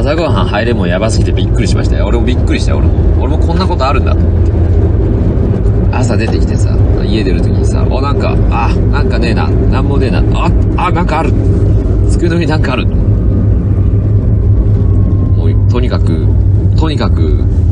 [0.00, 2.06] 朝ごはん入れもやばすぎてびっくりしましたよ。
[2.06, 3.22] 俺もびっくりしたよ、俺も。
[3.22, 5.94] 俺もこんなことあるんだと思って。
[5.94, 11.30] 朝出てきてさ、家出るときにさ、お、なんか、あ、なんかねえな、なんもねえな、あ、あ、なんかある。
[12.08, 12.86] 机の上になんかある。
[15.36, 16.26] もう、とにかく、
[16.78, 17.20] とにかく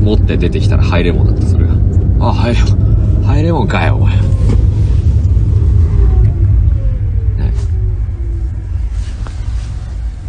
[0.02, 1.72] 持って出てきたら入れもんだった、それが。
[2.20, 4.18] あ、入れもん、入れもんかよ、お前。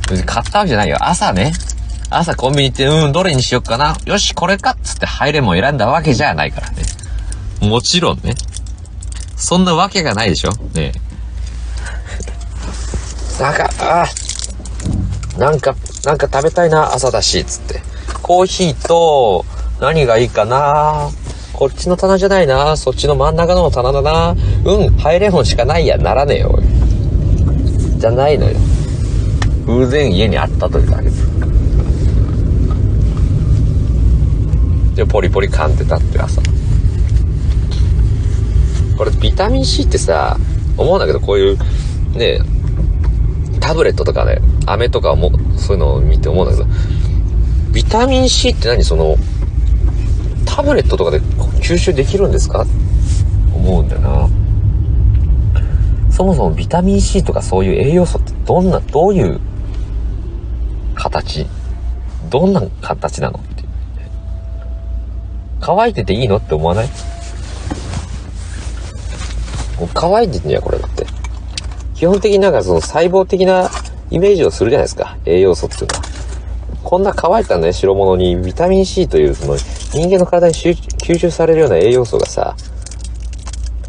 [0.09, 0.97] 別に買ったわけじゃないよ。
[1.01, 1.51] 朝ね。
[2.11, 3.95] 朝コンビニ行って、うん、どれにしよっかな。
[4.05, 6.81] よし、これかっつって入れも選んだわけじゃないからね。
[7.61, 8.33] もちろんね。
[9.35, 10.91] そんなわけがないでしょね
[13.39, 13.41] え。
[13.41, 14.07] なんか、あ
[15.37, 17.81] なんか、なんか食べたいな、朝だし、つって。
[18.23, 19.45] コーヒーと、
[19.79, 21.09] 何がいいかな
[21.53, 22.75] こっちの棚じゃないな。
[22.75, 24.35] そっちの真ん中の棚だな。
[24.65, 26.59] うん、入れもんしかないや、ならねえよ。
[27.97, 28.57] じゃないのよ。
[29.65, 31.08] 偶然家にあったというだけ
[34.99, 35.05] で。
[35.11, 36.41] ポリポリ噛んでたって朝。
[38.97, 40.37] これビタミン C ってさ、
[40.77, 41.57] 思うんだけどこういう、
[42.17, 42.39] ね、
[43.61, 46.69] タブレットとかね、飴とかも、そういうのを見て思うんだけど、
[47.71, 48.83] ビタミン C って何？
[48.83, 49.15] その、
[50.45, 51.21] タブレットとかで
[51.61, 52.65] 吸収できるんですか？
[53.53, 54.29] 思うんだよな。
[56.11, 59.39] そもそもビタミン C とかそういう栄養素ってどんな、どういう
[60.95, 61.47] 形？
[62.29, 63.39] どんな形なの？
[65.61, 66.87] 乾いてていいのって思わない？
[69.79, 71.05] もう乾いてんじゃん、これだって。
[71.95, 73.69] 基本的になんかその細胞的な
[74.09, 75.17] イメージをするじゃないですか。
[75.25, 76.03] 栄養素っていうのは。
[76.83, 82.55] こんな乾いたね、白物にビタミン C というその人間の体に吸収されるような栄養素がさ、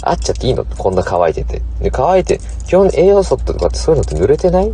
[0.03, 0.65] あっちゃっていいの？
[0.65, 1.63] こんな乾いてて。
[1.81, 4.73] で、乾いて、基本栄養素とかってそういうのって濡れてない？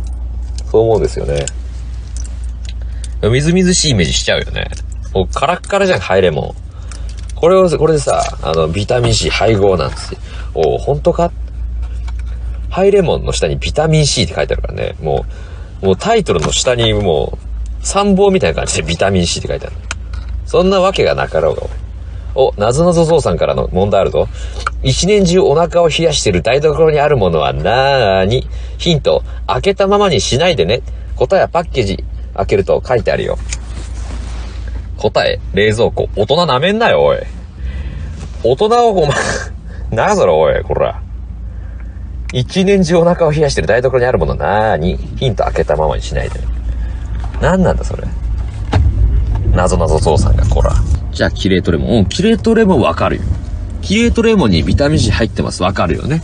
[0.71, 1.45] そう思うんですよね。
[3.23, 4.67] みずみずしいイメージしちゃうよね。
[5.13, 6.55] もうカラッカラじゃん、入れも。
[7.39, 10.19] これを、これでさ、あの、ビタミン C 配合なんですよ。
[10.55, 11.31] お本当か？
[12.69, 14.95] ハイレモンの下にビタミン C って書いてあるからね。
[15.01, 15.25] も
[15.81, 17.37] う、もうタイトルの下にも
[17.81, 19.75] う、参謀みたいな感じでビタミン C って書いてある。
[20.45, 21.61] そんなわけがなかろうが、
[22.33, 24.27] お、なぞなぞぞうさんからの問題あるぞ。
[24.81, 28.47] 一年中お腹を冷やしている台所にあるものはなーに？
[28.77, 30.81] ヒント、開けたままにしないでね。
[31.15, 32.03] 答えはパッケージ
[32.35, 33.37] 開けると書いてあるよ。
[34.97, 36.09] 答え、冷蔵庫。
[36.15, 37.19] 大人舐めんなよ、おい。
[38.43, 39.15] 大人をお前、
[39.91, 41.01] なあそれ、おい、こら。
[42.33, 46.39] 一年中お腹を冷やしてる台所にあるものなーにヒント開けたままにしないで。
[47.41, 48.03] なんなんだ、それ。
[49.53, 50.73] なぞなぞぞうさんが、こら。
[51.11, 51.89] じゃあ、キレートレモン。
[51.99, 53.21] うん、キレートレモンわかるよ。
[53.81, 55.63] キレートレモンにビタミン C 入ってます。
[55.63, 56.21] わかるよね。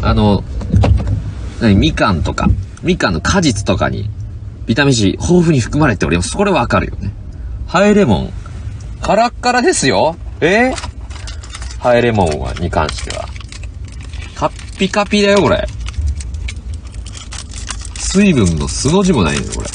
[0.00, 0.06] うん。
[0.06, 0.44] あの、
[1.60, 2.48] 何、みかんとか、
[2.82, 4.10] みかんの果実とかに、
[4.66, 6.36] ビタミン C 豊富に含まれております。
[6.36, 7.10] これわかるよね。
[7.66, 8.32] ハイレモン、
[9.04, 10.16] カラッカラですよ。
[10.40, 10.70] え？
[10.70, 13.28] ー、ハイレモンは、に関しては。
[14.34, 15.62] カッピカピだよ、これ。
[17.98, 19.68] 水分の素の字もないね、これ。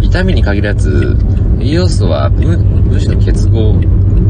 [0.00, 1.16] ビタミンに限るやつ、
[1.60, 3.74] 栄養素は分分子の結合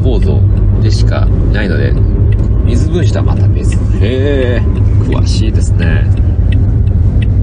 [0.03, 0.41] 構造
[0.83, 1.93] でしかないので、
[2.65, 3.75] 水分子とはまた別。
[3.75, 4.63] へえ、
[5.07, 6.03] 詳しいですね。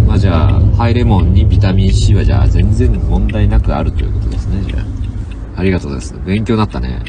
[0.07, 5.00] まあじゃあ、ハイレモンにビタミン C はじゃあ全然問題なくあるということですね、じゃあ。
[5.55, 6.15] ありがとうです。
[6.25, 7.01] 勉強になったね。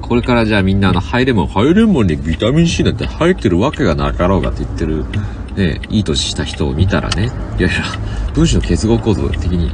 [0.00, 5.04] これからじゃあみんなあの、ハイレモン、ハイレモンにビタミン C なんて入ってるわけがなかろうがって言ってる、
[5.54, 7.84] ね、いい年した人を見たらね、いやいや、
[8.32, 9.70] 分子の結合構造的に、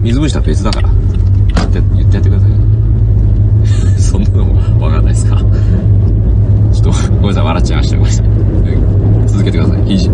[0.00, 2.50] 水分子とは別だから、言って、言ってやってください。
[4.00, 7.96] そんなのもわかんないですかちょっと、ごめんなさい、笑っちゃいました。
[7.98, 9.28] ごめんなさい。
[9.28, 9.82] 続けてください。
[9.84, 10.10] 気にし、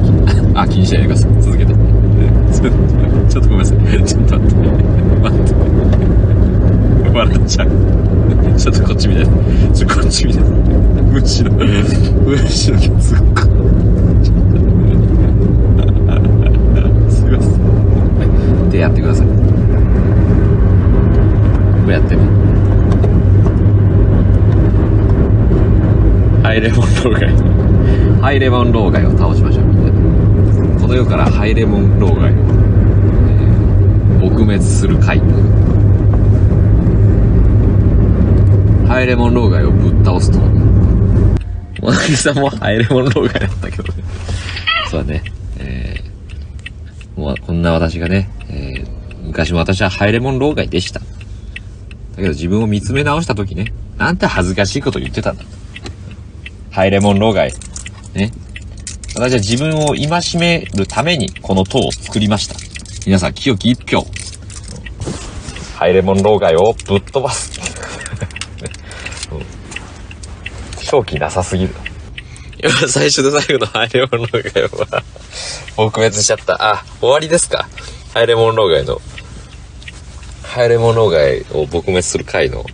[0.54, 1.42] あ、気にしないでください。
[1.42, 1.74] 続けて。
[3.30, 4.04] ちょっとごめんなさい。
[4.04, 4.70] ちょっと待って。
[5.22, 6.19] 待って。
[7.50, 7.68] ちゃう。
[8.56, 9.24] ちょっとこっち見て。
[9.74, 10.40] ちょっとこっち見て。
[10.40, 11.66] むしろ、む
[12.48, 13.18] しろ結合。
[17.10, 18.70] すいません。
[18.70, 19.26] で、やってください。
[19.26, 19.32] こ
[21.88, 22.16] うやって。
[26.44, 27.34] ハイレモン老害。
[28.20, 29.64] ハイレモン老害を倒しましょう、
[30.80, 32.40] この世からハイレモン老害を、えー
[34.20, 35.20] 撲滅する会。
[39.00, 40.38] ハイレモン老害をぶっ倒すと。
[41.80, 44.04] モナリさんもハイレモン老害だったけどね。
[44.90, 45.22] そうだね。
[45.58, 51.00] えー、もうこんな私がね、えー、昔も私はハイレモン老害でした。
[51.00, 51.06] だ
[52.16, 55.44] けど自分を見つめ直した時ね、なんて恥ずかしいこと言ってたんだ。
[56.70, 57.54] ハイレモン老害。
[58.12, 58.32] ね。
[59.14, 60.08] 私は自分を戒
[60.38, 62.54] めるためにこの塔を作りました。
[63.06, 64.06] 皆さん、清き一票。
[65.78, 67.50] ハイレモン老害をぶっ飛ばす。
[69.32, 69.42] うん
[70.90, 71.74] 正気なさすぎる。
[72.58, 75.04] 今、最初で最後のハイレモン老害は、
[75.76, 76.56] 撲滅しちゃった。
[76.58, 77.68] あ、終わりですか
[78.12, 79.00] ハイレモン老害の。
[80.42, 82.64] ハイレモン老害を撲滅する回の、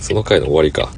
[0.00, 0.90] その回の終わりか。